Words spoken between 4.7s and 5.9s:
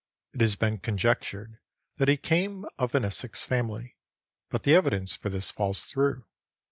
evidence for this falls